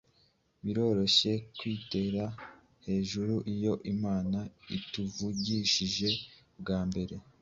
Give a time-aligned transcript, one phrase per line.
[0.63, 2.23] Biroroshye kwitera
[2.85, 4.39] hejuru iyo Imana
[4.77, 6.09] ituvugishije
[6.59, 7.15] bwa mbere